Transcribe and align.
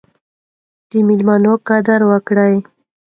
د 0.89 0.91
میلمه 1.07 1.53
قدر 1.67 1.99
وکړئ. 2.11 2.55